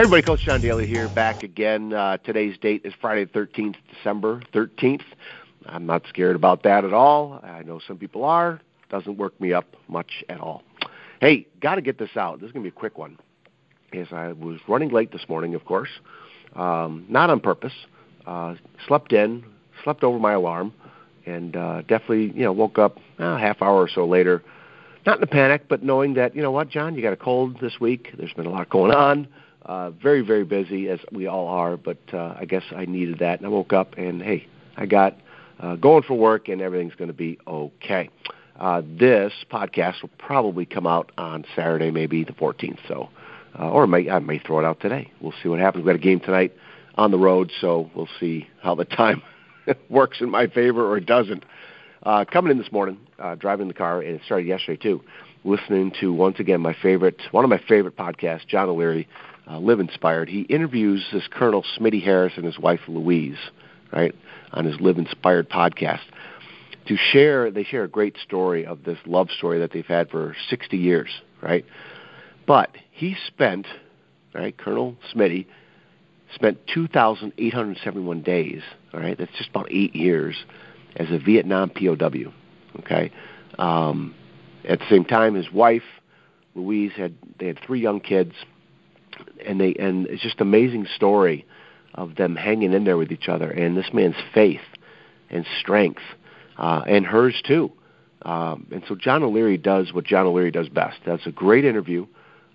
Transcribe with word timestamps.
Hey 0.00 0.04
everybody, 0.04 0.22
Coach 0.22 0.46
John 0.46 0.62
Daly 0.62 0.86
here, 0.86 1.10
back 1.10 1.42
again. 1.42 1.92
Uh, 1.92 2.16
today's 2.16 2.56
date 2.56 2.86
is 2.86 2.94
Friday 3.02 3.26
the 3.26 3.38
13th, 3.38 3.74
December 3.94 4.40
13th. 4.54 5.02
I'm 5.66 5.84
not 5.84 6.04
scared 6.08 6.36
about 6.36 6.62
that 6.62 6.86
at 6.86 6.94
all. 6.94 7.38
I 7.42 7.62
know 7.64 7.82
some 7.86 7.98
people 7.98 8.24
are. 8.24 8.62
Doesn't 8.88 9.18
work 9.18 9.38
me 9.38 9.52
up 9.52 9.66
much 9.88 10.24
at 10.30 10.40
all. 10.40 10.62
Hey, 11.20 11.46
got 11.60 11.74
to 11.74 11.82
get 11.82 11.98
this 11.98 12.16
out. 12.16 12.40
This 12.40 12.46
is 12.46 12.52
going 12.54 12.64
to 12.64 12.70
be 12.70 12.74
a 12.74 12.78
quick 12.78 12.96
one. 12.96 13.18
As 13.92 14.06
I 14.10 14.32
was 14.32 14.58
running 14.66 14.88
late 14.88 15.12
this 15.12 15.28
morning, 15.28 15.54
of 15.54 15.66
course, 15.66 15.90
um, 16.56 17.04
not 17.10 17.28
on 17.28 17.38
purpose. 17.38 17.74
Uh, 18.26 18.54
slept 18.88 19.12
in, 19.12 19.44
slept 19.84 20.02
over 20.02 20.18
my 20.18 20.32
alarm, 20.32 20.72
and 21.26 21.54
uh, 21.56 21.82
definitely, 21.82 22.32
you 22.34 22.44
know, 22.44 22.52
woke 22.52 22.78
up 22.78 22.96
uh, 23.18 23.24
a 23.24 23.38
half 23.38 23.60
hour 23.60 23.76
or 23.76 23.88
so 23.90 24.06
later. 24.06 24.42
Not 25.04 25.18
in 25.18 25.24
a 25.24 25.26
panic, 25.26 25.68
but 25.68 25.82
knowing 25.82 26.14
that, 26.14 26.34
you 26.34 26.40
know 26.40 26.52
what, 26.52 26.70
John, 26.70 26.94
you 26.94 27.02
got 27.02 27.12
a 27.12 27.16
cold 27.16 27.60
this 27.60 27.78
week. 27.78 28.14
There's 28.16 28.32
been 28.32 28.46
a 28.46 28.50
lot 28.50 28.70
going 28.70 28.92
on. 28.92 29.28
Uh, 29.64 29.90
very, 29.90 30.22
very 30.22 30.44
busy, 30.44 30.88
as 30.88 31.00
we 31.12 31.26
all 31.26 31.46
are, 31.48 31.76
but 31.76 31.98
uh, 32.12 32.34
I 32.38 32.44
guess 32.46 32.62
I 32.74 32.86
needed 32.86 33.18
that. 33.18 33.38
And 33.38 33.46
I 33.46 33.50
woke 33.50 33.72
up 33.72 33.98
and, 33.98 34.22
hey, 34.22 34.46
I 34.76 34.86
got 34.86 35.16
uh, 35.60 35.76
going 35.76 36.02
for 36.02 36.14
work, 36.14 36.48
and 36.48 36.60
everything's 36.62 36.94
going 36.94 37.08
to 37.08 37.14
be 37.14 37.38
okay. 37.46 38.08
Uh, 38.58 38.82
this 38.84 39.32
podcast 39.50 40.02
will 40.02 40.10
probably 40.18 40.66
come 40.66 40.86
out 40.86 41.12
on 41.18 41.44
Saturday, 41.54 41.90
maybe 41.90 42.24
the 42.24 42.32
14th. 42.32 42.78
So, 42.88 43.10
uh, 43.58 43.68
or 43.68 43.86
may, 43.86 44.08
I 44.08 44.18
may 44.18 44.38
throw 44.38 44.58
it 44.58 44.64
out 44.64 44.80
today. 44.80 45.10
We'll 45.20 45.34
see 45.42 45.48
what 45.48 45.60
happens. 45.60 45.84
We've 45.84 45.92
got 45.92 46.00
a 46.00 46.02
game 46.04 46.20
tonight 46.20 46.54
on 46.94 47.10
the 47.10 47.18
road, 47.18 47.50
so 47.60 47.90
we'll 47.94 48.08
see 48.18 48.48
how 48.62 48.74
the 48.74 48.84
time 48.86 49.22
works 49.88 50.20
in 50.20 50.30
my 50.30 50.46
favor 50.46 50.86
or 50.86 50.96
it 50.96 51.06
doesn't. 51.06 51.44
Uh, 52.02 52.24
coming 52.24 52.50
in 52.50 52.58
this 52.58 52.72
morning, 52.72 52.98
uh, 53.18 53.34
driving 53.34 53.68
the 53.68 53.74
car, 53.74 54.00
and 54.00 54.16
it 54.16 54.22
started 54.24 54.46
yesterday 54.46 54.80
too. 54.82 55.02
Listening 55.44 55.92
to 56.00 56.12
once 56.12 56.38
again 56.38 56.60
my 56.60 56.76
favorite, 56.82 57.20
one 57.30 57.44
of 57.44 57.50
my 57.50 57.60
favorite 57.66 57.96
podcasts, 57.96 58.46
John 58.46 58.68
O'Leary, 58.68 59.08
uh, 59.50 59.58
Live 59.58 59.80
Inspired. 59.80 60.28
He 60.28 60.42
interviews 60.42 61.06
this 61.12 61.26
Colonel 61.30 61.64
Smitty 61.78 62.02
Harris 62.02 62.34
and 62.36 62.44
his 62.44 62.58
wife 62.58 62.80
Louise, 62.88 63.38
right, 63.90 64.14
on 64.52 64.66
his 64.66 64.78
Live 64.80 64.98
Inspired 64.98 65.48
podcast. 65.48 66.02
To 66.88 66.96
share, 66.96 67.50
they 67.50 67.64
share 67.64 67.84
a 67.84 67.88
great 67.88 68.16
story 68.18 68.66
of 68.66 68.84
this 68.84 68.98
love 69.06 69.30
story 69.30 69.58
that 69.60 69.72
they've 69.72 69.86
had 69.86 70.10
for 70.10 70.36
60 70.50 70.76
years, 70.76 71.08
right? 71.42 71.64
But 72.46 72.76
he 72.90 73.16
spent, 73.26 73.66
right, 74.34 74.56
Colonel 74.56 74.96
Smitty 75.14 75.46
spent 76.34 76.58
2,871 76.72 78.22
days, 78.22 78.62
all 78.92 79.00
right, 79.00 79.16
that's 79.16 79.32
just 79.38 79.50
about 79.50 79.68
eight 79.70 79.94
years, 79.94 80.36
as 80.96 81.10
a 81.10 81.18
Vietnam 81.18 81.70
POW, 81.70 82.32
okay? 82.80 83.10
Um, 83.58 84.14
at 84.68 84.78
the 84.78 84.86
same 84.88 85.04
time, 85.04 85.34
his 85.34 85.50
wife, 85.52 85.82
Louise, 86.54 86.92
had 86.96 87.14
they 87.38 87.46
had 87.46 87.58
three 87.64 87.80
young 87.80 88.00
kids, 88.00 88.32
and 89.46 89.60
they 89.60 89.74
and 89.74 90.06
it's 90.06 90.22
just 90.22 90.40
an 90.40 90.46
amazing 90.46 90.86
story 90.94 91.46
of 91.94 92.16
them 92.16 92.36
hanging 92.36 92.72
in 92.72 92.84
there 92.84 92.96
with 92.96 93.12
each 93.12 93.28
other, 93.28 93.50
and 93.50 93.76
this 93.76 93.92
man's 93.92 94.16
faith 94.32 94.60
and 95.30 95.46
strength, 95.60 96.02
uh, 96.56 96.82
and 96.86 97.06
hers 97.06 97.40
too. 97.46 97.72
Um, 98.22 98.66
and 98.70 98.82
so 98.86 98.94
John 98.94 99.22
O'Leary 99.22 99.56
does 99.56 99.92
what 99.92 100.04
John 100.04 100.26
O'Leary 100.26 100.50
does 100.50 100.68
best. 100.68 100.98
That's 101.06 101.26
a 101.26 101.32
great 101.32 101.64
interview. 101.64 102.06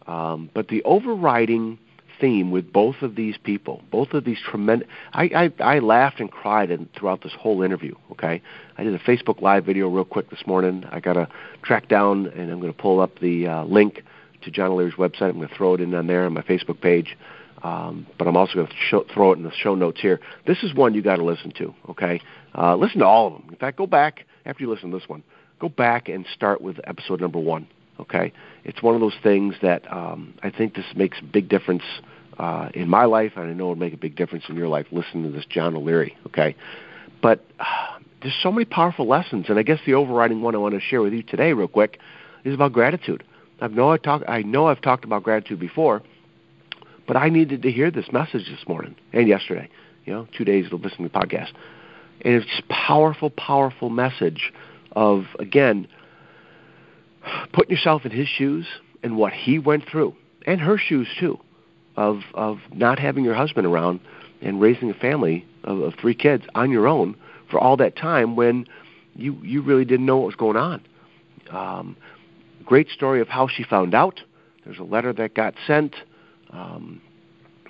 Um, 0.06 0.52
but 0.54 0.68
the 0.68 0.84
overriding 0.84 1.80
theme 2.20 2.52
with 2.52 2.72
both 2.72 3.02
of 3.02 3.16
these 3.16 3.38
people, 3.38 3.82
both 3.92 4.14
of 4.14 4.24
these 4.24 4.40
tremendous. 4.40 4.88
I, 5.14 5.52
I 5.60 5.64
I 5.64 5.80
laughed 5.80 6.20
and 6.20 6.32
cried 6.32 6.72
and 6.72 6.92
throughout 6.94 7.24
this 7.24 7.34
whole 7.34 7.62
interview. 7.62 7.96
Okay, 8.12 8.42
I 8.78 8.84
did 8.84 8.94
a 8.94 9.00
Facebook 9.00 9.42
Live 9.42 9.66
video 9.66 9.90
real 9.90 10.06
quick 10.06 10.30
this 10.30 10.46
morning. 10.46 10.86
I 10.92 11.00
got 11.00 11.14
to 11.14 11.28
track 11.64 11.88
down 11.88 12.28
and 12.28 12.52
I'm 12.52 12.60
going 12.60 12.74
to 12.74 12.80
pull 12.80 13.00
up 13.00 13.20
the 13.20 13.48
uh, 13.48 13.64
link 13.66 14.04
to 14.44 14.52
John 14.52 14.72
O'Leary's 14.72 14.96
website. 14.96 15.30
I'm 15.30 15.38
going 15.38 15.50
to 15.50 15.56
throw 15.56 15.74
it 15.74 15.82
in 15.82 15.94
on 15.94 16.08
there 16.08 16.26
on 16.26 16.34
my 16.34 16.42
Facebook 16.42 16.82
page. 16.82 17.18
Um, 17.64 18.06
but 18.20 18.28
I'm 18.28 18.38
also 18.38 18.54
going 18.54 18.68
to 18.68 19.04
throw 19.12 19.32
it 19.32 19.38
in 19.38 19.44
the 19.44 19.52
show 19.52 19.74
notes 19.74 20.00
here. 20.00 20.20
This 20.46 20.62
is 20.62 20.76
one 20.76 20.94
you 20.94 21.02
got 21.02 21.16
to 21.16 21.24
listen 21.24 21.52
to. 21.58 21.74
Okay, 21.90 22.22
uh, 22.56 22.76
listen 22.76 23.00
to 23.00 23.06
all 23.06 23.28
of 23.28 23.34
them. 23.34 23.50
In 23.50 23.56
fact, 23.56 23.78
go 23.78 23.88
back 23.88 24.26
after 24.46 24.64
you 24.64 24.70
listen 24.70 24.92
to 24.92 25.00
this 25.00 25.10
one. 25.10 25.24
Go 25.60 25.70
back 25.70 26.10
and 26.10 26.26
start 26.34 26.62
with 26.62 26.80
episode 26.84 27.22
number 27.22 27.40
one. 27.40 27.68
Okay, 28.00 28.34
it's 28.64 28.82
one 28.84 28.94
of 28.96 29.02
those 29.02 29.16
things 29.24 29.56
that 29.62 29.92
um, 29.92 30.34
I 30.44 30.50
think 30.50 30.76
this 30.76 30.86
makes 30.96 31.20
a 31.20 31.24
big 31.24 31.48
difference 31.48 31.84
uh, 32.38 32.70
in 32.74 32.90
my 32.90 33.06
life, 33.06 33.34
and 33.36 33.50
I 33.50 33.54
know 33.54 33.72
it'll 33.72 33.76
make 33.76 33.94
a 33.94 33.98
big 33.98 34.16
difference 34.16 34.46
in 34.50 34.56
your 34.56 34.68
life. 34.68 34.88
Listen 34.92 35.24
to 35.24 35.30
this 35.30 35.46
John 35.46 35.76
O'Leary. 35.76 36.18
Okay, 36.28 36.56
but 37.22 37.46
uh, 37.60 37.64
there's 38.22 38.38
so 38.42 38.52
many 38.52 38.66
powerful 38.66 39.08
lessons, 39.08 39.46
and 39.50 39.60
I 39.60 39.64
guess 39.64 39.80
the 39.86 39.94
overriding 39.94 40.42
one 40.42 40.56
I 40.56 40.58
want 40.58 40.74
to 40.74 40.82
share 40.82 41.02
with 41.02 41.14
you 41.14 41.24
today, 41.24 41.54
real 41.54 41.68
quick, 41.68 42.00
is 42.44 42.54
about 42.54 42.74
gratitude. 42.74 43.24
I 43.62 43.68
know 43.68 43.92
I 43.92 43.98
talk. 43.98 44.24
I 44.28 44.42
know 44.42 44.68
I've 44.68 44.82
talked 44.82 45.06
about 45.06 45.24
gratitude 45.24 45.60
before, 45.60 46.02
but 47.08 47.16
I 47.16 47.30
needed 47.30 47.62
to 47.62 47.72
hear 47.72 47.92
this 47.92 48.12
message 48.12 48.46
this 48.50 48.68
morning 48.68 48.96
and 49.14 49.28
yesterday. 49.28 49.70
You 50.06 50.14
know, 50.14 50.28
two 50.38 50.44
days 50.44 50.66
of 50.72 50.82
listening 50.82 51.10
to 51.10 51.14
the 51.14 51.20
podcast, 51.20 51.52
and 52.22 52.36
it's 52.36 52.62
powerful, 52.70 53.30
powerful 53.30 53.90
message 53.90 54.52
of 54.92 55.26
again 55.40 55.88
putting 57.54 57.76
yourself 57.76 58.06
in 58.06 58.12
his 58.12 58.28
shoes 58.28 58.66
and 59.04 59.18
what 59.18 59.34
he 59.34 59.60
went 59.60 59.88
through, 59.90 60.16
and 60.46 60.60
her 60.62 60.78
shoes 60.78 61.08
too, 61.20 61.40
of 61.96 62.22
of 62.34 62.60
not 62.74 63.00
having 63.00 63.24
your 63.24 63.36
husband 63.36 63.66
around 63.68 64.00
and 64.42 64.62
raising 64.62 64.90
a 64.90 64.94
family 64.94 65.46
of, 65.64 65.80
of 65.80 65.94
three 65.96 66.16
kids 66.16 66.44
on 66.56 66.72
your 66.72 66.88
own 66.88 67.16
for 67.50 67.60
all 67.60 67.78
that 67.78 67.96
time 67.96 68.36
when 68.36 68.66
you 69.16 69.38
you 69.44 69.62
really 69.62 69.86
didn't 69.86 70.06
know 70.06 70.18
what 70.18 70.28
was 70.28 70.36
going 70.36 70.58
on. 70.58 70.82
Um, 71.50 71.98
great 72.66 72.90
story 72.90 73.22
of 73.22 73.28
how 73.28 73.48
she 73.48 73.64
found 73.64 73.94
out. 73.94 74.22
There's 74.66 74.80
a 74.80 74.84
letter 74.84 75.14
that 75.14 75.36
got 75.36 75.54
sent. 75.68 75.96
Um, 76.52 77.02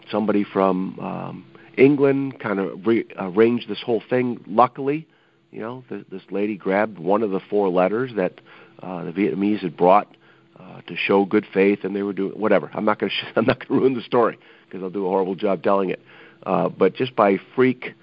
somebody 0.09 0.43
from 0.43 0.99
um, 0.99 1.45
England 1.77 2.39
kind 2.39 2.59
of 2.59 2.85
re- 2.85 3.05
arranged 3.17 3.67
this 3.67 3.81
whole 3.81 4.01
thing. 4.09 4.43
Luckily, 4.47 5.07
you 5.55 5.61
know, 5.61 5.85
th- 5.87 6.05
this 6.11 6.21
lady 6.31 6.57
grabbed 6.57 6.99
one 6.99 7.23
of 7.23 7.31
the 7.31 7.39
four 7.39 7.69
letters 7.69 8.11
that 8.17 8.41
uh, 8.83 9.05
the 9.05 9.11
Vietnamese 9.11 9.59
had 9.59 9.77
brought 9.77 10.13
uh, 10.59 10.81
to 10.81 10.97
show 10.97 11.23
good 11.23 11.45
faith, 11.53 11.79
and 11.83 11.95
they 11.95 12.03
were 12.03 12.11
doing 12.11 12.37
whatever. 12.37 12.69
I'm 12.73 12.83
not 12.83 12.99
going 12.99 13.09
to 13.09 13.15
sh- 13.15 13.31
I'm 13.37 13.45
not 13.45 13.59
going 13.59 13.67
to 13.67 13.73
ruin 13.73 13.93
the 13.93 14.01
story 14.01 14.37
because 14.65 14.83
I'll 14.83 14.89
do 14.89 15.05
a 15.05 15.09
horrible 15.09 15.35
job 15.35 15.63
telling 15.63 15.89
it. 15.91 16.01
Uh, 16.43 16.67
but 16.67 16.93
just 16.93 17.15
by 17.15 17.37
freak 17.55 17.93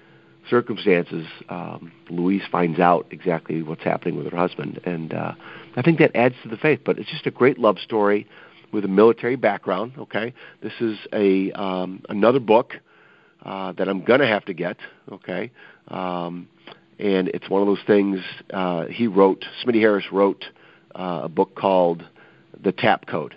circumstances, 0.49 1.27
um, 1.47 1.91
Louise 2.09 2.41
finds 2.51 2.79
out 2.79 3.05
exactly 3.11 3.61
what's 3.61 3.83
happening 3.83 4.17
with 4.17 4.31
her 4.31 4.37
husband, 4.37 4.79
and 4.83 5.13
uh, 5.13 5.33
I 5.75 5.83
think 5.83 5.99
that 5.99 6.15
adds 6.15 6.35
to 6.41 6.49
the 6.49 6.57
faith. 6.57 6.79
But 6.83 6.97
it's 6.97 7.09
just 7.11 7.27
a 7.27 7.31
great 7.31 7.59
love 7.59 7.77
story 7.77 8.27
with 8.71 8.83
a 8.83 8.89
military 8.89 9.35
background. 9.35 9.93
Okay, 9.99 10.33
this 10.63 10.73
is 10.81 10.97
a 11.13 11.51
um, 11.51 12.01
another 12.09 12.39
book 12.39 12.73
uh, 13.43 13.73
that 13.73 13.87
I'm 13.87 14.03
gonna 14.03 14.27
have 14.27 14.43
to 14.45 14.53
get. 14.53 14.77
Okay, 15.11 15.51
um, 15.89 16.47
and 16.99 17.27
it's 17.29 17.49
one 17.49 17.61
of 17.61 17.67
those 17.67 17.83
things. 17.85 18.19
Uh, 18.51 18.85
he 18.85 19.07
wrote. 19.07 19.45
Smitty 19.63 19.79
Harris 19.79 20.05
wrote 20.11 20.45
uh, 20.95 21.21
a 21.23 21.29
book 21.29 21.55
called 21.55 22.03
The 22.61 22.71
Tap 22.71 23.07
Code, 23.07 23.35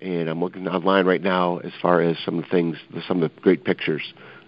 and 0.00 0.28
I'm 0.28 0.40
looking 0.40 0.66
online 0.68 1.06
right 1.06 1.22
now 1.22 1.58
as 1.58 1.72
far 1.80 2.00
as 2.00 2.16
some 2.24 2.38
of 2.38 2.44
the 2.44 2.50
things, 2.50 2.76
some 3.06 3.22
of 3.22 3.30
the 3.30 3.40
great 3.40 3.64
pictures, 3.64 4.02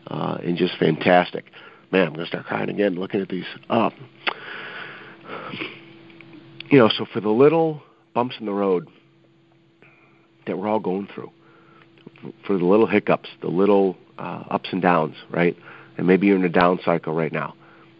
uh, 0.07 0.39
and 0.43 0.57
just 0.57 0.77
fantastic. 0.79 1.47
Man, 1.91 2.07
I'm 2.07 2.13
gonna 2.15 2.27
start 2.27 2.47
crying 2.47 2.71
again 2.71 2.95
looking 2.95 3.21
at 3.21 3.29
these. 3.29 3.47
Uh, 3.69 3.91
you 6.71 6.79
know, 6.79 6.89
so 6.89 7.05
for 7.13 7.21
the 7.21 7.31
little 7.31 7.83
bumps 8.15 8.37
in 8.39 8.47
the 8.47 8.53
road 8.53 8.89
that 10.47 10.57
we're 10.57 10.69
all 10.69 10.81
going 10.81 11.09
through, 11.13 11.31
for 12.47 12.57
the 12.57 12.65
little 12.65 12.87
hiccups, 12.87 13.29
the 13.41 13.49
little 13.49 13.97
uh, 14.19 14.45
ups 14.51 14.69
and 14.73 14.83
downs, 14.83 15.17
right? 15.31 15.57
And 15.97 16.07
maybe 16.07 16.27
you're 16.29 16.37
in 16.37 16.45
a 16.45 16.49
down 16.49 16.79
cycle 16.85 17.13
right 17.13 17.33
now. 17.33 17.55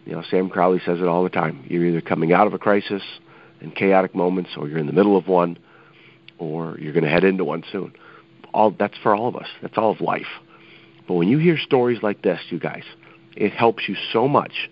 You 0.05 0.13
know, 0.13 0.23
Sam 0.29 0.49
Crowley 0.49 0.81
says 0.85 0.99
it 0.99 1.07
all 1.07 1.23
the 1.23 1.29
time. 1.29 1.65
You're 1.67 1.85
either 1.85 2.01
coming 2.01 2.33
out 2.33 2.47
of 2.47 2.53
a 2.53 2.59
crisis 2.59 3.03
and 3.59 3.75
chaotic 3.75 4.15
moments, 4.15 4.51
or 4.57 4.67
you're 4.67 4.79
in 4.79 4.87
the 4.87 4.93
middle 4.93 5.17
of 5.17 5.27
one, 5.27 5.57
or 6.39 6.77
you're 6.79 6.93
going 6.93 7.03
to 7.03 7.09
head 7.09 7.23
into 7.23 7.43
one 7.43 7.63
soon. 7.71 7.93
All 8.53 8.71
that's 8.71 8.97
for 9.03 9.15
all 9.15 9.27
of 9.27 9.35
us. 9.35 9.47
That's 9.61 9.77
all 9.77 9.91
of 9.91 10.01
life. 10.01 10.25
But 11.07 11.13
when 11.13 11.27
you 11.27 11.37
hear 11.37 11.57
stories 11.57 11.99
like 12.01 12.21
this, 12.21 12.39
you 12.49 12.59
guys, 12.59 12.83
it 13.35 13.53
helps 13.53 13.87
you 13.87 13.95
so 14.11 14.27
much 14.27 14.69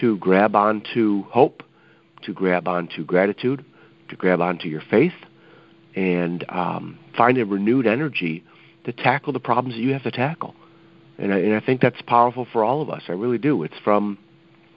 to 0.00 0.16
grab 0.18 0.56
onto 0.56 1.22
hope 1.24 1.62
to 2.26 2.32
grab 2.32 2.68
onto 2.68 3.04
gratitude, 3.04 3.64
to 4.08 4.16
grab 4.16 4.40
onto 4.40 4.68
your 4.68 4.82
faith, 4.90 5.14
and 5.94 6.44
um, 6.48 6.98
find 7.16 7.38
a 7.38 7.44
renewed 7.44 7.86
energy 7.86 8.44
to 8.84 8.92
tackle 8.92 9.32
the 9.32 9.40
problems 9.40 9.76
that 9.76 9.82
you 9.82 9.92
have 9.92 10.02
to 10.02 10.10
tackle. 10.10 10.54
And 11.18 11.32
I, 11.32 11.38
and 11.38 11.54
I 11.54 11.60
think 11.60 11.80
that's 11.80 12.00
powerful 12.02 12.46
for 12.52 12.62
all 12.62 12.82
of 12.82 12.90
us. 12.90 13.02
I 13.08 13.12
really 13.12 13.38
do. 13.38 13.62
It's 13.62 13.78
from, 13.82 14.18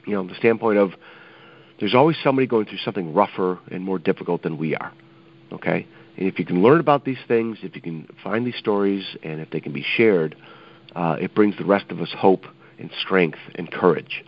you 0.09 0.15
know, 0.15 0.27
the 0.27 0.35
standpoint 0.35 0.79
of 0.79 0.91
there's 1.79 1.95
always 1.95 2.17
somebody 2.23 2.47
going 2.47 2.65
through 2.65 2.79
something 2.79 3.13
rougher 3.13 3.59
and 3.71 3.83
more 3.83 3.99
difficult 3.99 4.43
than 4.43 4.57
we 4.57 4.75
are. 4.75 4.91
Okay? 5.53 5.87
And 6.17 6.27
if 6.27 6.37
you 6.39 6.45
can 6.45 6.61
learn 6.61 6.79
about 6.79 7.05
these 7.05 7.19
things, 7.27 7.59
if 7.63 7.75
you 7.75 7.81
can 7.81 8.07
find 8.23 8.45
these 8.45 8.57
stories, 8.57 9.05
and 9.23 9.39
if 9.39 9.49
they 9.51 9.61
can 9.61 9.71
be 9.71 9.85
shared, 9.95 10.35
uh, 10.95 11.15
it 11.19 11.33
brings 11.33 11.57
the 11.57 11.65
rest 11.65 11.91
of 11.91 12.01
us 12.01 12.09
hope 12.17 12.43
and 12.77 12.89
strength 12.99 13.39
and 13.55 13.71
courage. 13.71 14.23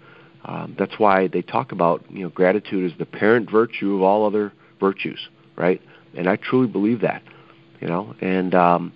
Um, 0.45 0.75
that's 0.77 0.97
why 0.97 1.27
they 1.27 1.41
talk 1.41 1.71
about 1.71 2.03
you 2.09 2.23
know 2.23 2.29
gratitude 2.29 2.91
is 2.91 2.97
the 2.97 3.05
parent 3.05 3.51
virtue 3.51 3.95
of 3.95 4.01
all 4.01 4.25
other 4.25 4.51
virtues, 4.79 5.19
right? 5.55 5.81
And 6.15 6.27
I 6.27 6.35
truly 6.35 6.67
believe 6.67 7.01
that, 7.01 7.21
you 7.79 7.87
know. 7.87 8.15
And 8.21 8.55
um, 8.55 8.93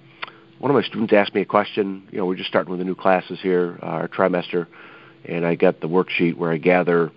one 0.60 0.72
of 0.72 0.76
my 0.76 0.82
students 0.82 1.14
asked 1.14 1.36
me 1.36 1.42
a 1.42 1.46
question. 1.46 2.08
You 2.12 2.20
know, 2.20 2.26
we're 2.26 2.36
just 2.36 2.50
starting 2.50 2.72
with 2.72 2.80
the 2.80 2.86
new 2.86 2.96
classes 2.96 3.40
here, 3.42 3.78
uh, 3.84 3.86
our 3.86 4.08
trimester, 4.08 4.68
and 5.28 5.46
I 5.46 5.56
got 5.56 5.82
the 5.82 5.88
worksheet 5.88 6.38
where 6.38 6.52
I 6.52 6.58
gather 6.58 7.12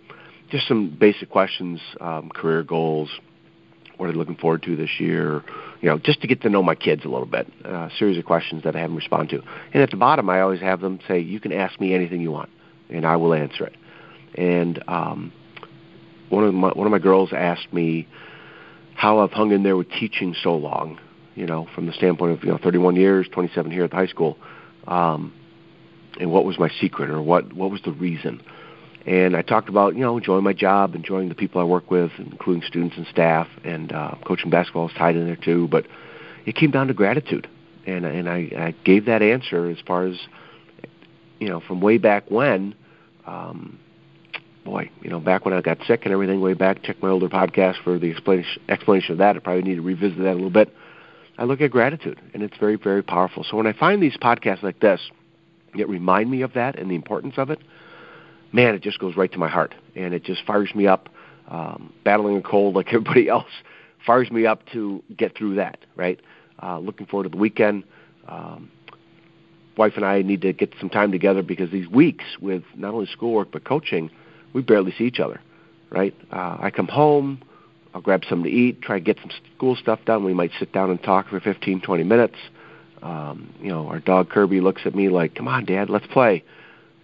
just 0.51 0.67
some 0.67 0.91
basic 0.91 1.31
questions, 1.31 1.81
um, 2.01 2.31
career 2.31 2.63
goals, 2.63 3.11
what 3.97 4.09
are 4.09 4.13
they 4.13 4.19
looking 4.19 4.37
forward 4.37 4.63
to 4.63 4.77
this 4.77 4.91
year, 4.99 5.43
you 5.81 5.89
know, 5.89 5.99
just 5.99 6.21
to 6.23 6.27
get 6.27 6.43
to 6.43 6.49
know 6.49 6.63
my 6.63 6.75
kids 6.75 7.05
a 7.05 7.09
little 7.09 7.27
bit. 7.27 7.53
Uh, 7.65 7.69
a 7.69 7.91
series 7.99 8.17
of 8.17 8.25
questions 8.25 8.63
that 8.65 8.75
I 8.75 8.81
have 8.81 8.91
them 8.91 8.97
respond 8.97 9.29
to. 9.31 9.43
And 9.73 9.83
at 9.83 9.91
the 9.91 9.97
bottom, 9.97 10.31
I 10.31 10.41
always 10.41 10.61
have 10.61 10.81
them 10.81 11.01
say, 11.07 11.19
"You 11.19 11.41
can 11.41 11.53
ask 11.53 11.81
me 11.81 11.95
anything 11.95 12.21
you 12.21 12.31
want, 12.31 12.51
and 12.89 13.05
I 13.05 13.17
will 13.17 13.35
answer 13.35 13.67
it." 13.67 13.77
And 14.35 14.83
um, 14.89 15.33
one 16.29 16.45
of 16.45 16.55
my 16.55 16.69
one 16.69 16.87
of 16.87 16.91
my 16.91 16.99
girls 16.99 17.33
asked 17.33 17.73
me 17.73 18.07
how 18.95 19.21
I've 19.21 19.33
hung 19.33 19.53
in 19.53 19.63
there 19.63 19.77
with 19.77 19.91
teaching 19.91 20.35
so 20.43 20.55
long. 20.55 20.99
You 21.35 21.47
know, 21.47 21.69
from 21.75 21.87
the 21.87 21.93
standpoint 21.93 22.33
of 22.33 22.45
you 22.45 22.51
know 22.51 22.59
31 22.59 22.97
years, 22.97 23.29
27 23.33 23.71
here 23.71 23.85
at 23.85 23.91
the 23.91 23.97
high 23.97 24.07
school, 24.07 24.39
um, 24.87 25.33
and 26.19 26.31
what 26.31 26.45
was 26.45 26.59
my 26.59 26.69
secret 26.81 27.11
or 27.11 27.23
what 27.23 27.53
what 27.53 27.71
was 27.71 27.81
the 27.83 27.93
reason? 27.93 28.43
And 29.07 29.37
I 29.37 29.43
talked 29.43 29.69
about 29.69 29.95
you 29.95 30.01
know 30.01 30.17
enjoying 30.19 30.45
my 30.45 30.53
job, 30.53 30.95
enjoying 30.95 31.29
the 31.29 31.35
people 31.35 31.61
I 31.61 31.65
work 31.65 31.91
with, 31.91 32.11
including 32.19 32.63
students 32.63 32.97
and 32.97 33.07
staff, 33.07 33.49
and 33.65 33.93
uh, 33.93 34.15
coaching 34.27 34.51
basketball 34.51 34.89
is 34.89 34.95
tied 34.95 35.17
in 35.17 35.27
there 35.27 35.37
too. 35.37 35.69
But 35.69 35.87
it 36.47 36.55
came 36.55 36.71
down 36.71 36.89
to 36.89 36.95
gratitude, 36.95 37.49
and 37.87 38.05
and 38.05 38.29
I, 38.29 38.51
I 38.57 38.75
gave 38.85 39.07
that 39.07 39.23
answer 39.23 39.71
as 39.71 39.79
far 39.87 40.07
as 40.07 40.19
you 41.39 41.49
know 41.49 41.61
from 41.61 41.81
way 41.81 41.99
back 41.99 42.31
when. 42.31 42.75
Um, 43.27 43.79
boy, 44.65 44.91
you 45.03 45.11
know, 45.11 45.21
back 45.21 45.45
when 45.45 45.55
I 45.55 45.61
got 45.61 45.79
sick 45.87 46.03
and 46.05 46.13
everything, 46.13 46.41
way 46.41 46.55
back, 46.55 46.83
check 46.83 47.03
my 47.03 47.09
older 47.09 47.29
podcast 47.29 47.83
for 47.83 47.99
the 47.99 48.11
explanation, 48.11 48.63
explanation 48.69 49.13
of 49.13 49.19
that. 49.19 49.37
I 49.37 49.39
probably 49.39 49.63
need 49.63 49.77
to 49.77 49.83
revisit 49.83 50.19
that 50.19 50.33
a 50.33 50.35
little 50.35 50.51
bit. 50.51 50.75
I 51.39 51.45
look 51.45 51.61
at 51.61 51.71
gratitude, 51.71 52.21
and 52.35 52.43
it's 52.43 52.57
very, 52.59 52.77
very 52.77 53.03
powerful. 53.03 53.45
So 53.45 53.57
when 53.57 53.67
I 53.67 53.73
find 53.73 54.03
these 54.03 54.17
podcasts 54.17 54.63
like 54.63 54.81
this 54.81 55.01
that 55.77 55.89
remind 55.89 56.31
me 56.31 56.43
of 56.43 56.55
that 56.55 56.79
and 56.79 56.91
the 56.91 56.95
importance 56.95 57.35
of 57.37 57.51
it, 57.51 57.61
man, 58.53 58.75
it 58.75 58.83
just 58.83 58.99
goes 58.99 59.17
right 59.17 59.31
to 59.33 59.39
my 59.39 59.49
heart, 59.49 59.75
and 59.95 60.15
it 60.15 60.25
just 60.25 60.45
fires 60.47 60.75
me 60.75 60.87
up. 60.87 61.09
Um, 61.49 61.95
battling 62.05 62.37
a 62.37 62.43
cold 62.43 62.75
like 62.75 62.89
everybody 62.93 63.29
else 63.29 63.51
fires 64.07 64.31
me 64.31 64.45
up 64.45 64.67
to 64.73 65.03
get 65.17 65.37
through 65.37 65.57
that. 65.57 65.79
Right. 65.97 66.21
Uh, 66.63 66.79
looking 66.79 67.07
forward 67.07 67.25
to 67.25 67.31
the 67.31 67.37
weekend. 67.37 67.85
Um, 68.27 68.71
wife 69.79 69.95
and 69.97 70.05
I 70.05 70.23
need 70.23 70.43
to 70.43 70.53
get 70.53 70.75
some 70.79 70.91
time 70.91 71.13
together 71.13 71.43
because 71.43 71.71
these 71.71 71.89
weeks 71.89 72.25
with 72.41 72.65
not 72.75 72.93
only 72.93 73.07
schoolwork 73.07 73.53
but 73.53 73.65
coaching 73.65 74.11
we 74.53 74.63
barely 74.63 74.93
see 74.93 75.05
each 75.05 75.21
other, 75.21 75.41
right? 75.91 76.15
Uh, 76.33 76.57
I 76.61 76.71
come 76.71 76.89
home, 76.89 77.43
I'll 77.95 78.01
grab 78.01 78.23
something 78.29 78.51
to 78.51 78.57
eat, 78.57 78.83
try 78.83 78.99
to 78.99 79.05
get 79.05 79.19
some 79.21 79.31
school 79.57 79.77
stuff 79.77 80.01
done. 80.05 80.25
We 80.25 80.35
might 80.35 80.51
sit 80.59 80.73
down 80.73 80.91
and 80.91 81.03
talk 81.03 81.29
for 81.29 81.41
15, 81.41 81.81
20 81.81 82.03
minutes. 82.05 82.37
Um, 83.03 83.53
you 83.61 83.69
know, 83.69 83.87
our 83.89 84.01
dog 84.01 84.31
Kirby 84.31 84.61
looks 84.61 84.83
at 84.85 84.95
me 84.95 85.09
like, 85.09 85.35
"Come 85.35 85.49
on, 85.49 85.65
Dad, 85.65 85.91
let's 85.91 86.07
play." 86.07 86.45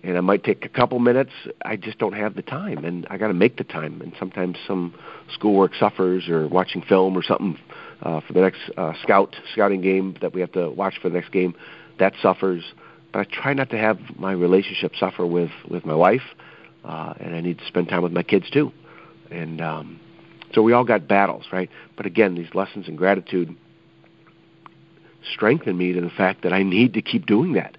And 0.02 0.18
I 0.18 0.20
might 0.20 0.44
take 0.44 0.64
a 0.66 0.68
couple 0.68 0.98
minutes. 0.98 1.30
I 1.64 1.76
just 1.76 1.98
don't 1.98 2.12
have 2.12 2.34
the 2.34 2.42
time, 2.42 2.84
and 2.84 3.06
I 3.08 3.16
got 3.16 3.28
to 3.28 3.34
make 3.34 3.56
the 3.56 3.64
time. 3.64 4.02
And 4.02 4.12
sometimes 4.18 4.58
some 4.66 4.94
schoolwork 5.32 5.74
suffers, 5.74 6.28
or 6.28 6.46
watching 6.46 6.82
film 6.82 7.16
or 7.16 7.22
something 7.22 7.58
uh, 8.02 8.20
for 8.20 8.32
the 8.34 8.40
next 8.40 8.60
uh, 8.76 8.92
scout 9.02 9.34
scouting 9.52 9.80
game 9.80 10.16
that 10.20 10.34
we 10.34 10.40
have 10.40 10.52
to 10.52 10.70
watch 10.70 10.94
for 11.00 11.08
the 11.08 11.14
next 11.14 11.32
game, 11.32 11.54
that 11.98 12.12
suffers. 12.20 12.62
But 13.12 13.20
I 13.20 13.24
try 13.30 13.54
not 13.54 13.70
to 13.70 13.78
have 13.78 13.98
my 14.18 14.32
relationship 14.32 14.92
suffer 14.96 15.24
with 15.26 15.52
with 15.68 15.86
my 15.86 15.94
wife 15.94 16.22
uh, 16.84 17.14
and 17.18 17.34
I 17.34 17.40
need 17.40 17.58
to 17.58 17.66
spend 17.66 17.88
time 17.88 18.02
with 18.02 18.12
my 18.12 18.22
kids 18.22 18.48
too. 18.50 18.72
And 19.30 19.60
um, 19.60 20.00
so 20.52 20.62
we 20.62 20.72
all 20.72 20.84
got 20.84 21.08
battles, 21.08 21.46
right? 21.52 21.70
But 21.96 22.06
again, 22.06 22.34
these 22.34 22.54
lessons 22.54 22.88
in 22.88 22.96
gratitude 22.96 23.56
strengthen 25.32 25.76
me 25.76 25.92
to 25.92 26.00
the 26.00 26.10
fact 26.10 26.42
that 26.42 26.52
I 26.52 26.62
need 26.62 26.94
to 26.94 27.02
keep 27.02 27.26
doing 27.26 27.54
that. 27.54 27.76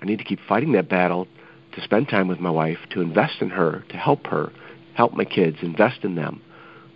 I 0.00 0.04
need 0.04 0.18
to 0.18 0.24
keep 0.24 0.40
fighting 0.48 0.72
that 0.72 0.88
battle 0.88 1.26
to 1.74 1.82
spend 1.82 2.08
time 2.08 2.28
with 2.28 2.40
my 2.40 2.50
wife, 2.50 2.78
to 2.90 3.00
invest 3.00 3.40
in 3.40 3.50
her, 3.50 3.84
to 3.90 3.96
help 3.96 4.26
her, 4.26 4.52
help 4.94 5.12
my 5.12 5.24
kids, 5.24 5.58
invest 5.62 6.04
in 6.04 6.14
them. 6.14 6.40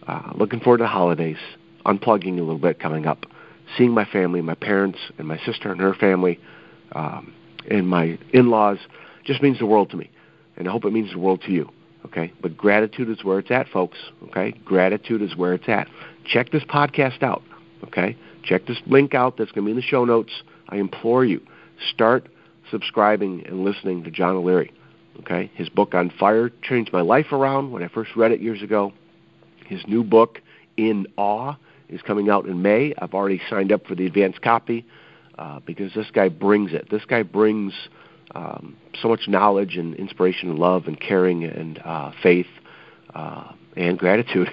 Uh, 0.06 0.32
looking 0.34 0.60
forward 0.60 0.78
to 0.78 0.84
the 0.84 0.88
holidays, 0.88 1.38
unplugging 1.86 2.38
a 2.38 2.42
little 2.42 2.58
bit 2.58 2.80
coming 2.80 3.06
up, 3.06 3.26
seeing 3.76 3.92
my 3.92 4.04
family, 4.04 4.40
my 4.40 4.54
parents, 4.54 4.98
and 5.18 5.26
my 5.28 5.38
sister 5.38 5.70
and 5.70 5.80
her 5.80 5.94
family, 5.94 6.40
um, 6.92 7.32
and 7.70 7.88
my 7.88 8.18
in-laws 8.32 8.78
just 9.24 9.42
means 9.42 9.58
the 9.58 9.66
world 9.66 9.90
to 9.90 9.96
me 9.96 10.10
and 10.56 10.68
I 10.68 10.70
hope 10.70 10.84
it 10.84 10.92
means 10.92 11.12
the 11.12 11.18
world 11.18 11.42
to 11.42 11.52
you. 11.52 11.70
Okay, 12.06 12.32
but 12.40 12.56
gratitude 12.56 13.08
is 13.08 13.24
where 13.24 13.38
it's 13.38 13.50
at, 13.50 13.68
folks. 13.68 13.96
Okay, 14.24 14.52
gratitude 14.64 15.22
is 15.22 15.36
where 15.36 15.54
it's 15.54 15.68
at. 15.68 15.88
Check 16.24 16.50
this 16.50 16.64
podcast 16.64 17.22
out. 17.22 17.42
Okay, 17.84 18.16
check 18.42 18.66
this 18.66 18.78
link 18.86 19.14
out 19.14 19.36
that's 19.36 19.50
going 19.52 19.64
to 19.64 19.66
be 19.66 19.70
in 19.72 19.76
the 19.76 19.82
show 19.82 20.04
notes. 20.04 20.32
I 20.68 20.76
implore 20.76 21.24
you, 21.24 21.40
start 21.92 22.28
subscribing 22.70 23.44
and 23.46 23.64
listening 23.64 24.04
to 24.04 24.10
John 24.10 24.36
O'Leary. 24.36 24.72
Okay, 25.20 25.50
his 25.54 25.68
book 25.68 25.94
on 25.94 26.10
fire 26.18 26.50
changed 26.62 26.92
my 26.92 27.02
life 27.02 27.32
around 27.32 27.70
when 27.70 27.82
I 27.82 27.88
first 27.88 28.16
read 28.16 28.32
it 28.32 28.40
years 28.40 28.62
ago. 28.62 28.92
His 29.66 29.82
new 29.86 30.02
book, 30.02 30.40
In 30.76 31.06
Awe, 31.16 31.54
is 31.88 32.00
coming 32.02 32.30
out 32.30 32.46
in 32.46 32.62
May. 32.62 32.94
I've 32.98 33.12
already 33.12 33.40
signed 33.50 33.72
up 33.72 33.86
for 33.86 33.94
the 33.94 34.06
advanced 34.06 34.40
copy 34.40 34.86
uh, 35.38 35.60
because 35.66 35.92
this 35.94 36.10
guy 36.12 36.28
brings 36.28 36.72
it. 36.72 36.88
This 36.90 37.04
guy 37.04 37.22
brings 37.22 37.74
um, 38.34 38.76
so 39.00 39.08
much 39.08 39.28
knowledge 39.28 39.76
and 39.76 39.94
inspiration 39.96 40.48
and 40.48 40.58
love 40.58 40.86
and 40.86 40.98
caring 40.98 41.44
and 41.44 41.78
uh, 41.84 42.12
faith 42.22 42.46
uh, 43.14 43.52
and 43.76 43.98
gratitude 43.98 44.48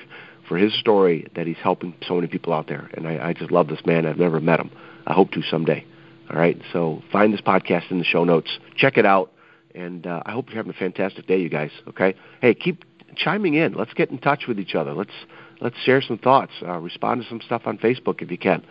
for 0.50 0.58
his 0.58 0.78
story 0.78 1.28
that 1.36 1.48
he's 1.48 1.58
helping 1.64 1.94
so 2.06 2.16
many 2.16 2.28
people 2.28 2.52
out 2.52 2.68
there. 2.68 2.90
And 2.96 3.08
I, 3.08 3.30
I 3.30 3.34
just 3.34 3.52
love 3.52 3.68
this 3.70 3.86
man. 3.86 4.06
I've 4.06 4.18
never 4.18 4.42
met 4.42 4.60
him. 4.60 4.72
I 5.08 5.14
hope 5.14 5.32
to 5.32 5.42
someday. 5.44 5.86
All 6.30 6.38
right. 6.38 6.62
So 6.74 7.02
find 7.12 7.32
this 7.32 7.40
podcast 7.40 7.90
in 7.90 8.00
the 8.00 8.04
show 8.04 8.26
notes. 8.26 8.60
Check 8.76 8.98
it 8.98 9.06
out. 9.06 9.32
And 9.74 10.06
uh, 10.06 10.24
I 10.26 10.34
hope 10.34 10.48
you're 10.48 10.58
having 10.58 10.72
a 10.72 10.78
fantastic 10.78 11.28
day, 11.28 11.40
you 11.40 11.50
guys. 11.50 11.72
Okay. 11.88 12.16
Hey, 12.42 12.54
keep 12.56 12.84
chiming 13.16 13.54
in. 13.54 13.74
Let's 13.74 13.94
get 13.94 14.10
in 14.10 14.18
touch 14.18 14.46
with 14.48 14.60
each 14.60 14.76
other. 14.76 14.94
Let's 14.94 15.14
let's 15.62 15.78
share 15.86 16.02
some 16.02 16.18
thoughts. 16.18 16.52
Uh, 16.62 16.80
respond 16.80 17.22
to 17.22 17.30
some 17.30 17.40
stuff 17.40 17.62
on 17.66 17.78
Facebook 17.78 18.22
if 18.22 18.30
you 18.30 18.38
can. 18.38 18.66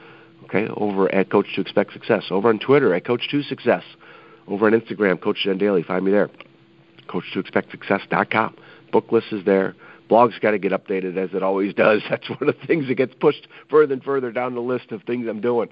Okay. 0.44 0.69
Over 0.76 1.12
at 1.14 1.30
Coach 1.30 1.46
to 1.54 1.60
Expect 1.62 1.94
Success. 1.94 2.25
Over 2.30 2.50
on 2.50 2.58
Twitter 2.58 2.92
at 2.92 3.06
Coach 3.06 3.28
to 3.30 3.42
Success 3.42 3.84
over 4.50 4.66
on 4.66 4.72
Instagram, 4.72 5.20
Coach 5.20 5.38
John 5.44 5.58
Daly. 5.58 5.82
Find 5.82 6.04
me 6.04 6.10
there. 6.10 6.30
CoachToExpectSuccess.com. 7.08 8.56
Book 8.92 9.12
list 9.12 9.26
is 9.32 9.44
there. 9.44 9.75
Blog's 10.08 10.38
got 10.38 10.52
to 10.52 10.58
get 10.58 10.72
updated 10.72 11.16
as 11.16 11.30
it 11.34 11.42
always 11.42 11.74
does. 11.74 12.02
That's 12.10 12.28
one 12.28 12.48
of 12.48 12.58
the 12.60 12.66
things 12.66 12.88
that 12.88 12.94
gets 12.94 13.14
pushed 13.14 13.46
further 13.70 13.92
and 13.94 14.02
further 14.02 14.32
down 14.32 14.54
the 14.54 14.60
list 14.60 14.92
of 14.92 15.02
things 15.02 15.26
I'm 15.28 15.40
doing. 15.40 15.68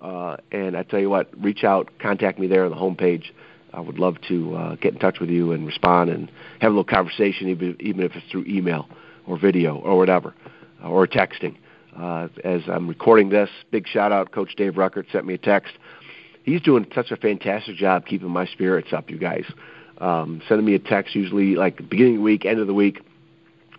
Uh, 0.00 0.36
and 0.50 0.76
I 0.76 0.82
tell 0.82 1.00
you 1.00 1.10
what, 1.10 1.28
reach 1.42 1.64
out, 1.64 1.90
contact 1.98 2.38
me 2.38 2.46
there 2.46 2.64
on 2.64 2.70
the 2.70 2.76
homepage. 2.76 3.24
I 3.72 3.80
would 3.80 3.98
love 3.98 4.16
to 4.28 4.54
uh, 4.56 4.74
get 4.76 4.94
in 4.94 4.98
touch 4.98 5.20
with 5.20 5.30
you 5.30 5.52
and 5.52 5.66
respond 5.66 6.10
and 6.10 6.30
have 6.60 6.72
a 6.72 6.74
little 6.74 6.84
conversation, 6.84 7.48
even 7.48 7.76
even 7.78 8.02
if 8.02 8.16
it's 8.16 8.26
through 8.30 8.44
email 8.46 8.88
or 9.26 9.38
video 9.38 9.76
or 9.76 9.96
whatever, 9.96 10.34
uh, 10.82 10.88
or 10.88 11.06
texting. 11.06 11.56
Uh, 11.96 12.28
as 12.42 12.62
I'm 12.66 12.88
recording 12.88 13.28
this, 13.28 13.50
big 13.70 13.86
shout 13.86 14.10
out, 14.10 14.32
Coach 14.32 14.56
Dave 14.56 14.72
Ruckert 14.72 15.12
sent 15.12 15.26
me 15.26 15.34
a 15.34 15.38
text 15.38 15.74
he's 16.44 16.60
doing 16.60 16.86
such 16.94 17.10
a 17.10 17.16
fantastic 17.16 17.76
job 17.76 18.06
keeping 18.06 18.30
my 18.30 18.46
spirits 18.46 18.92
up, 18.92 19.10
you 19.10 19.18
guys. 19.18 19.44
Um, 19.98 20.40
sending 20.48 20.64
me 20.64 20.74
a 20.74 20.78
text 20.78 21.14
usually 21.14 21.56
like 21.56 21.88
beginning 21.88 22.14
of 22.14 22.18
the 22.18 22.24
week, 22.24 22.44
end 22.44 22.58
of 22.58 22.66
the 22.66 22.74
week. 22.74 23.02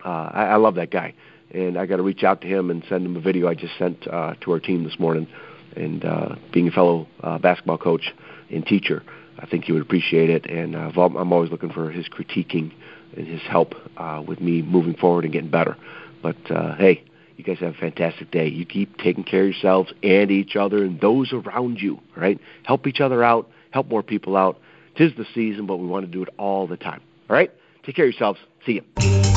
Uh, 0.04 0.30
I, 0.34 0.44
I 0.44 0.56
love 0.56 0.76
that 0.76 0.92
guy, 0.92 1.14
and 1.52 1.78
I 1.78 1.86
got 1.86 1.98
to 1.98 2.04
reach 2.04 2.24
out 2.24 2.42
to 2.42 2.48
him 2.48 2.70
and 2.70 2.84
send 2.90 3.06
him 3.06 3.16
a 3.16 3.22
video 3.22 3.48
I 3.48 3.56
just 3.56 3.78
sent 3.78 4.08
uh, 4.08 4.36
to 4.42 4.52
our 4.52 4.60
team 4.60 4.84
this 4.84 5.00
morning. 5.00 5.28
And 5.76 6.04
uh, 6.04 6.36
being 6.52 6.68
a 6.68 6.72
fellow 6.72 7.08
uh, 7.22 7.38
basketball 7.38 7.78
coach 7.78 8.14
and 8.50 8.66
teacher, 8.66 9.04
I 9.40 9.46
think 9.46 9.66
he 9.66 9.72
would 9.72 9.82
appreciate 9.82 10.30
it. 10.30 10.46
And 10.46 10.76
uh, 10.76 10.92
I'm 10.96 11.32
always 11.32 11.50
looking 11.50 11.72
for 11.72 11.90
his 11.90 12.08
critiquing 12.10 12.74
and 13.16 13.28
his 13.28 13.42
help 13.42 13.76
uh, 13.98 14.24
with 14.26 14.42
me 14.42 14.62
moving 14.62 14.96
forward 14.96 15.24
and 15.24 15.34
getting 15.34 15.50
better. 15.50 15.78
But 16.22 16.38
uh, 16.50 16.76
hey, 16.76 17.04
you 17.38 17.44
guys 17.44 17.60
have 17.60 17.76
a 17.76 17.78
fantastic 17.78 18.32
day. 18.32 18.48
You 18.48 18.66
keep 18.66 18.98
taking 18.98 19.24
care 19.24 19.42
of 19.42 19.48
yourselves 19.48 19.94
and 20.04 20.30
each 20.30 20.56
other 20.56 20.84
and 20.84 21.00
those 21.00 21.34
around 21.34 21.80
you, 21.80 22.00
right? 22.16 22.40
Help 22.64 22.86
each 22.86 23.02
other 23.02 23.24
out, 23.24 23.50
help 23.72 23.88
more 23.88 24.04
people 24.04 24.38
out. 24.38 24.60
Tis 24.96 25.14
the 25.18 25.26
season, 25.34 25.66
but 25.66 25.78
we 25.78 25.88
want 25.88 26.06
to 26.06 26.12
do 26.12 26.22
it 26.22 26.30
all 26.38 26.68
the 26.68 26.78
time. 26.78 27.02
All 27.30 27.36
right? 27.36 27.52
Take 27.84 27.96
care 27.96 28.06
of 28.06 28.12
yourselves. 28.12 28.40
See 28.66 28.74
you. 28.74 29.31